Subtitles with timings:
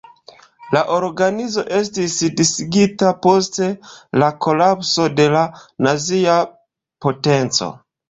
[0.75, 3.61] La organizo estis disigita post
[4.49, 5.47] kolapso de la
[5.91, 6.43] nazia
[7.07, 7.75] potenco.